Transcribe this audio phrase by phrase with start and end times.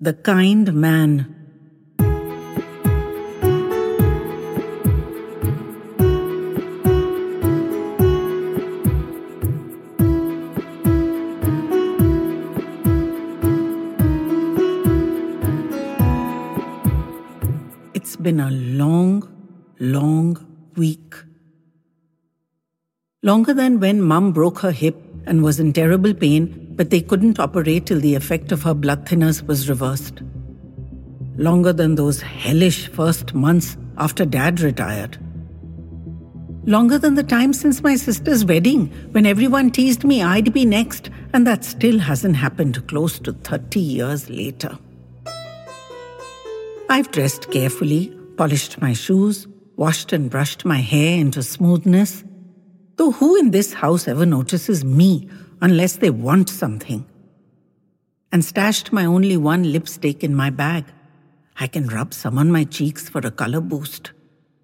[0.00, 1.26] The Kind Man.
[17.92, 19.28] It's been a long,
[19.80, 20.38] long
[20.76, 21.16] week.
[23.24, 24.94] Longer than when mum broke her hip
[25.26, 29.04] and was in terrible pain, but they couldn't operate till the effect of her blood
[29.04, 30.22] thinners was reversed.
[31.36, 35.18] Longer than those hellish first months after dad retired.
[36.66, 41.10] Longer than the time since my sister's wedding, when everyone teased me I'd be next,
[41.34, 44.78] and that still hasn't happened close to 30 years later.
[46.88, 52.22] I've dressed carefully, polished my shoes, washed and brushed my hair into smoothness.
[52.96, 55.28] Though who in this house ever notices me
[55.60, 57.06] unless they want something?
[58.32, 60.84] And stashed my only one lipstick in my bag.
[61.58, 64.12] I can rub some on my cheeks for a color boost.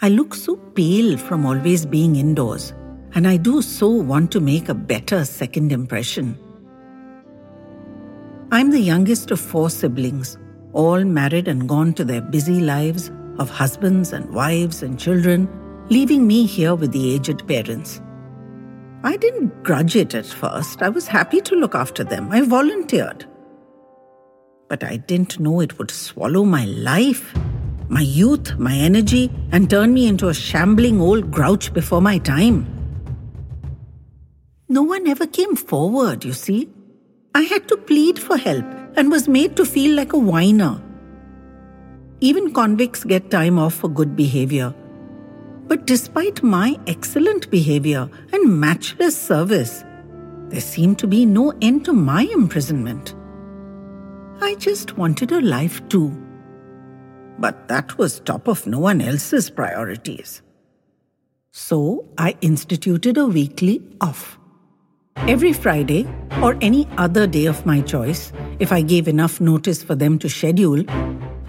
[0.00, 2.72] I look so pale from always being indoors,
[3.14, 6.38] and I do so want to make a better second impression.
[8.50, 10.38] I'm the youngest of four siblings,
[10.72, 15.48] all married and gone to their busy lives of husbands and wives and children,
[15.90, 18.00] leaving me here with the aged parents.
[19.04, 20.82] I didn't grudge it at first.
[20.82, 22.30] I was happy to look after them.
[22.32, 23.24] I volunteered.
[24.68, 27.32] But I didn't know it would swallow my life,
[27.88, 32.66] my youth, my energy, and turn me into a shambling old grouch before my time.
[34.68, 36.68] No one ever came forward, you see.
[37.34, 40.82] I had to plead for help and was made to feel like a whiner.
[42.20, 44.74] Even convicts get time off for good behavior.
[45.68, 49.84] But despite my excellent behavior and matchless service,
[50.48, 53.14] there seemed to be no end to my imprisonment.
[54.40, 56.10] I just wanted a life too.
[57.38, 60.40] But that was top of no one else's priorities.
[61.50, 64.38] So I instituted a weekly off.
[65.16, 66.08] Every Friday,
[66.42, 70.30] or any other day of my choice, if I gave enough notice for them to
[70.30, 70.82] schedule,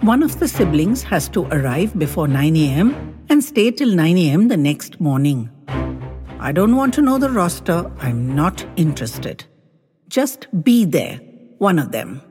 [0.02, 4.48] one of the siblings has to arrive before 9 am and stay till 9 am
[4.48, 5.48] the next morning.
[6.40, 9.44] I don't want to know the roster, I'm not interested.
[10.08, 11.20] Just be there,
[11.58, 12.22] one of them.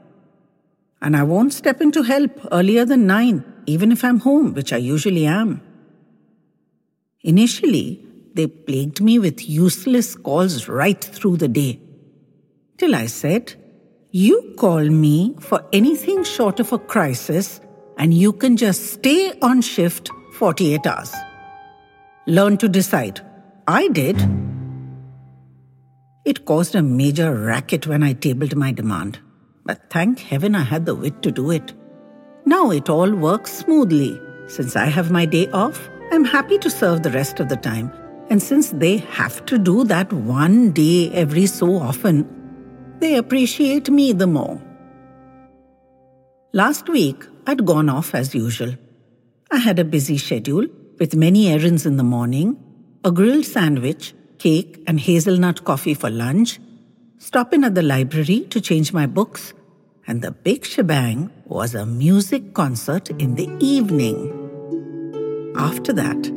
[1.02, 4.74] And I won't step in to help earlier than 9, even if I'm home, which
[4.74, 5.62] I usually am.
[7.22, 11.80] Initially, they plagued me with useless calls right through the day.
[12.78, 13.56] Till I said,
[14.12, 17.62] You call me for anything short of a crisis,
[17.98, 21.14] and you can just stay on shift 48 hours.
[22.26, 23.20] Learn to decide.
[23.68, 24.18] I did.
[26.24, 29.20] It caused a major racket when I tabled my demand,
[29.66, 31.74] but thank heaven I had the wit to do it.
[32.46, 34.18] Now it all works smoothly.
[34.48, 37.92] Since I have my day off, I'm happy to serve the rest of the time.
[38.30, 42.26] And since they have to do that one day every so often,
[43.00, 44.62] they appreciate me the more.
[46.54, 48.76] Last week, I'd gone off as usual.
[49.52, 50.68] I had a busy schedule
[51.00, 52.56] with many errands in the morning,
[53.04, 56.60] a grilled sandwich, cake, and hazelnut coffee for lunch,
[57.18, 59.54] stop in at the library to change my books,
[60.06, 64.36] and the big shebang was a music concert in the evening.
[65.56, 66.28] After that,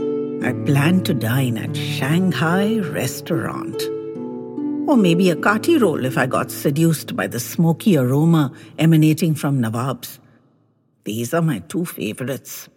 [0.42, 3.82] I planned to dine at Shanghai restaurant.
[4.88, 9.60] Or maybe a kati roll if I got seduced by the smoky aroma emanating from
[9.60, 10.18] Nawab's.
[11.04, 12.70] These are my two favorites.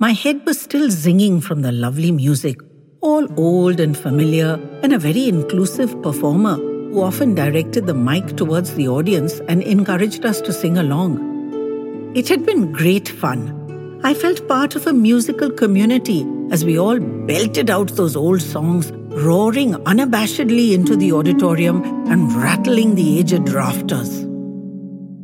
[0.00, 2.58] My head was still zinging from the lovely music,
[3.00, 8.74] all old and familiar, and a very inclusive performer who often directed the mic towards
[8.74, 12.12] the audience and encouraged us to sing along.
[12.16, 14.00] It had been great fun.
[14.02, 18.90] I felt part of a musical community as we all belted out those old songs,
[18.90, 24.24] roaring unabashedly into the auditorium and rattling the aged rafters.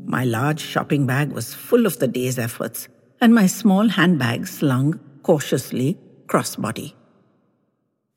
[0.04, 2.88] My large shopping bag was full of the day's efforts
[3.20, 6.94] and my small handbag slung cautiously crossbody.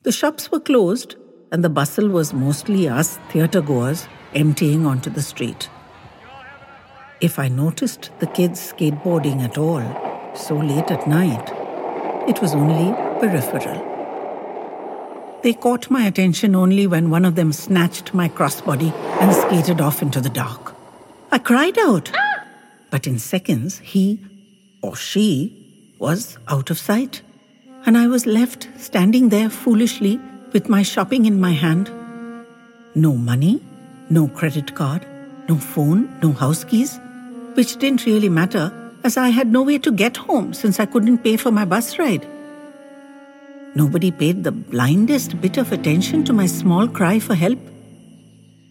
[0.04, 1.16] The shops were closed,
[1.52, 5.70] and the bustle was mostly us theatre goers emptying onto the street.
[7.22, 9.84] If I noticed the kids skateboarding at all,
[10.36, 11.52] so late at night,
[12.28, 13.92] it was only peripheral.
[15.44, 20.02] They caught my attention only when one of them snatched my crossbody and skated off
[20.02, 20.74] into the dark.
[21.32, 22.12] I cried out,
[22.90, 24.26] but in seconds he
[24.84, 25.32] or she
[25.98, 27.24] was out of sight,
[27.86, 30.20] and I was left standing there foolishly
[30.52, 31.90] with my shopping in my hand.
[32.94, 33.60] No money,
[34.12, 35.08] no credit card,
[35.50, 37.00] No phone, no house keys,
[37.56, 38.72] which didn't really matter
[39.04, 42.00] as I had no way to get home since I couldn't pay for my bus
[42.00, 42.26] ride.
[43.76, 47.60] Nobody paid the blindest bit of attention to my small cry for help.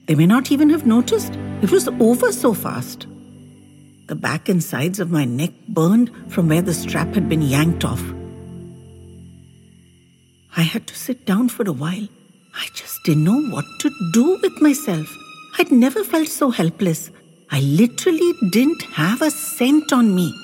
[0.06, 1.34] They may not even have noticed.
[1.60, 3.06] It was over so fast.
[4.08, 7.84] The back and sides of my neck burned from where the strap had been yanked
[7.84, 8.02] off.
[10.56, 12.08] I had to sit down for a while.
[12.54, 15.06] I just didn't know what to do with myself.
[15.58, 17.10] I'd never felt so helpless.
[17.50, 20.34] I literally didn't have a cent on me.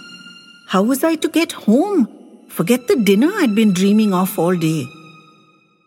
[0.68, 2.08] How was I to get home?
[2.48, 4.86] Forget the dinner I'd been dreaming of all day.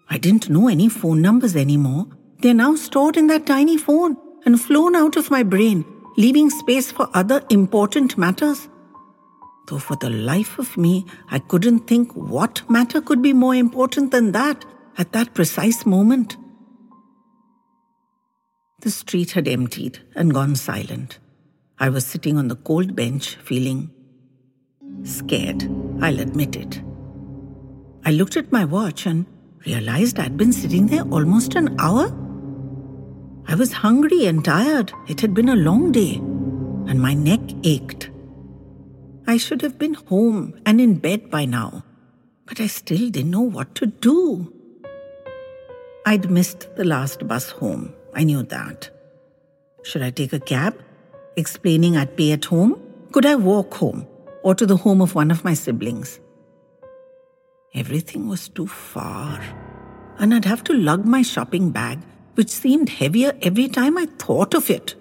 [0.09, 2.07] I didn't know any phone numbers anymore.
[2.39, 5.85] They're now stored in that tiny phone and flown out of my brain,
[6.21, 8.67] leaving space for other important matters.
[9.67, 14.11] Though for the life of me, I couldn't think what matter could be more important
[14.11, 14.65] than that
[14.97, 16.37] at that precise moment.
[18.81, 21.19] The street had emptied and gone silent.
[21.79, 23.89] I was sitting on the cold bench, feeling
[25.03, 25.63] scared,
[26.01, 26.81] I'll admit it.
[28.05, 29.25] I looked at my watch and
[29.65, 32.09] realized I'd been sitting there almost an hour.
[33.47, 34.93] I was hungry and tired.
[35.07, 38.09] It had been a long day, and my neck ached.
[39.27, 41.83] I should have been home and in bed by now,
[42.45, 44.53] but I still didn't know what to do.
[46.05, 47.93] I'd missed the last bus home.
[48.13, 48.89] I knew that.
[49.83, 50.83] Should I take a cab?
[51.37, 52.81] Explaining I'd be at home?
[53.11, 54.07] Could I walk home
[54.43, 56.19] or to the home of one of my siblings?
[57.73, 59.41] Everything was too far,
[60.17, 61.99] and I'd have to lug my shopping bag,
[62.35, 64.95] which seemed heavier every time I thought of it.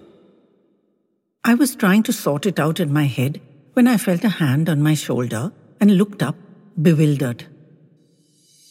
[1.43, 3.41] I was trying to sort it out in my head
[3.73, 6.35] when I felt a hand on my shoulder and looked up,
[6.81, 7.45] bewildered.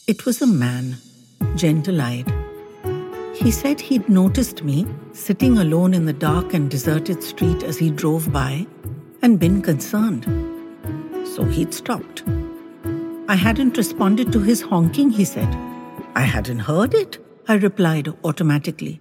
[0.07, 0.99] It was a man,
[1.57, 2.33] gentle eyed.
[3.35, 7.91] He said he'd noticed me sitting alone in the dark and deserted street as he
[7.91, 8.67] drove by
[9.23, 10.25] and been concerned.
[11.27, 12.23] So he'd stopped.
[13.29, 15.49] I hadn't responded to his honking, he said.
[16.15, 17.19] I hadn't heard it,
[17.49, 19.01] I replied automatically.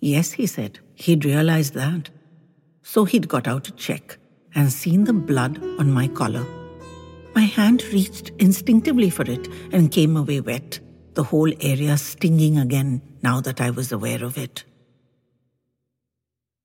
[0.00, 0.80] Yes, he said.
[0.94, 2.10] He'd realized that.
[2.82, 4.18] So he'd got out a check
[4.54, 6.46] and seen the blood on my collar.
[7.34, 10.78] My hand reached instinctively for it and came away wet,
[11.14, 14.64] the whole area stinging again now that I was aware of it.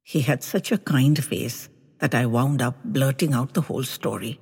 [0.03, 1.69] He had such a kind face
[1.99, 4.39] that I wound up blurting out the whole story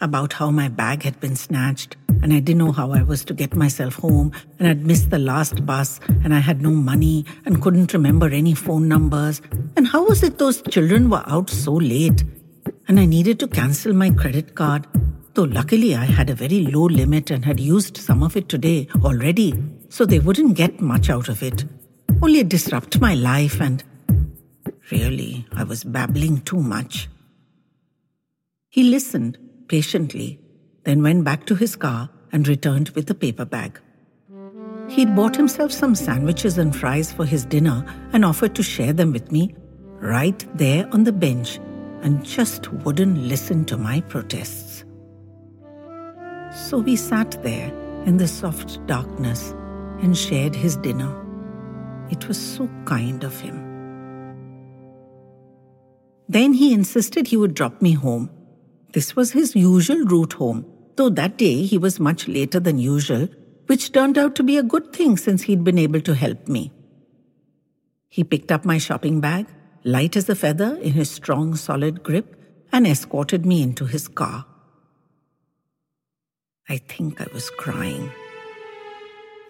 [0.00, 3.34] about how my bag had been snatched and I didn't know how I was to
[3.34, 7.62] get myself home and I'd missed the last bus and I had no money and
[7.62, 9.40] couldn't remember any phone numbers.
[9.76, 12.24] And how was it those children were out so late
[12.88, 14.86] and I needed to cancel my credit card.
[15.34, 18.88] Though luckily I had a very low limit and had used some of it today
[19.04, 19.54] already,
[19.88, 21.64] so they wouldn't get much out of it.
[22.22, 23.84] Only disrupt my life and.
[24.90, 27.10] Really, I was babbling too much.
[28.70, 29.38] He listened
[29.68, 30.40] patiently,
[30.88, 33.78] then went back to his car and returned with the paper bag.
[34.88, 39.12] He'd bought himself some sandwiches and fries for his dinner and offered to share them
[39.12, 39.54] with me
[40.00, 41.58] right there on the bench
[42.00, 44.86] and just wouldn't listen to my protests.
[46.54, 47.68] So we sat there
[48.06, 49.50] in the soft darkness
[50.00, 51.14] and shared his dinner.
[52.10, 53.58] It was so kind of him.
[56.30, 58.30] Then he insisted he would drop me home.
[58.94, 60.64] This was his usual route home,
[60.98, 63.28] though that day he was much later than usual,
[63.66, 66.72] which turned out to be a good thing since he'd been able to help me.
[68.08, 69.46] He picked up my shopping bag
[69.84, 72.34] light as a feather in his strong, solid grip,
[72.72, 74.44] and escorted me into his car.
[76.68, 78.10] I think I was crying.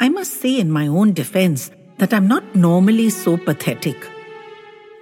[0.00, 3.96] I must say, in my own defense, that I'm not normally so pathetic.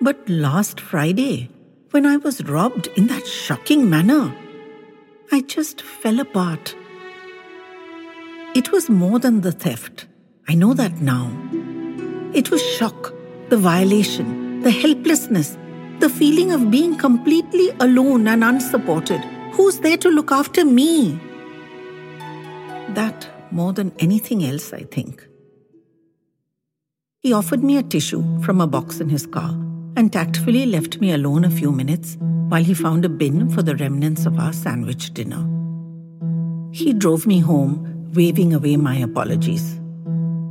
[0.00, 1.50] But last Friday,
[1.90, 4.34] when I was robbed in that shocking manner,
[5.32, 6.76] I just fell apart.
[8.54, 10.06] It was more than the theft.
[10.48, 11.30] I know that now.
[12.32, 13.12] It was shock,
[13.48, 15.58] the violation, the helplessness,
[15.98, 19.20] the feeling of being completely alone and unsupported.
[19.52, 21.18] Who's there to look after me?
[22.90, 25.26] That more than anything else, I think.
[27.20, 29.65] He offered me a tissue from a box in his car
[29.96, 33.74] and tactfully left me alone a few minutes while he found a bin for the
[33.76, 35.44] remnants of our sandwich dinner.
[36.70, 39.80] He drove me home, waving away my apologies.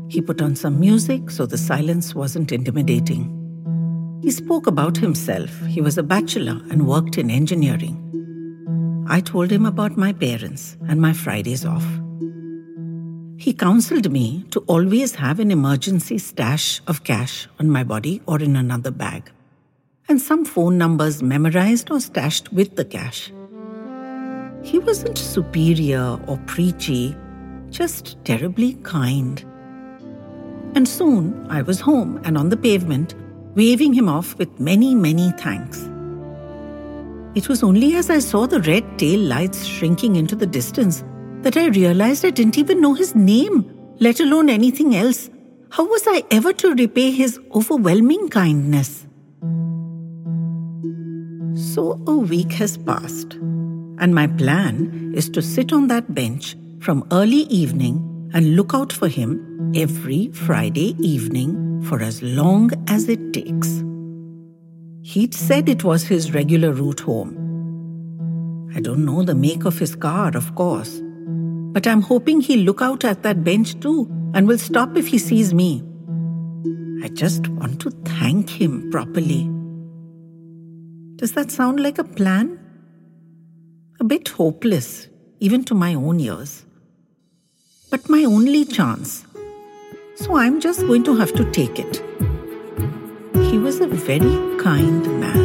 [0.09, 3.31] He put on some music so the silence wasn't intimidating.
[4.23, 5.51] He spoke about himself.
[5.67, 8.01] He was a bachelor and worked in engineering.
[9.07, 11.85] I told him about my parents and my Fridays off.
[13.37, 18.41] He counseled me to always have an emergency stash of cash on my body or
[18.41, 19.31] in another bag.
[20.07, 23.31] And some phone numbers memorized or stashed with the cash.
[24.63, 27.15] He wasn't superior or preachy,
[27.69, 29.43] just terribly kind.
[30.75, 33.15] And soon I was home and on the pavement,
[33.55, 35.89] waving him off with many, many thanks.
[37.35, 41.03] It was only as I saw the red tail lights shrinking into the distance
[41.41, 45.29] that I realized I didn't even know his name, let alone anything else.
[45.69, 49.04] How was I ever to repay his overwhelming kindness?
[51.55, 57.07] So a week has passed, and my plan is to sit on that bench from
[57.13, 63.31] early evening and look out for him every Friday evening for as long as it
[63.31, 63.81] takes.
[65.01, 67.37] He'd said it was his regular route home.
[68.75, 71.01] I don't know the make of his car, of course,
[71.71, 75.17] but I'm hoping he'll look out at that bench too and will stop if he
[75.17, 75.81] sees me.
[77.01, 79.54] I just want to thank him properly.
[81.17, 82.59] Does that sound like a plan?
[84.01, 85.07] A bit hopeless,
[85.39, 86.65] even to my own ears.
[87.89, 89.25] But my only chance.
[90.15, 92.03] So I'm just going to have to take it.
[93.49, 95.44] He was a very kind man.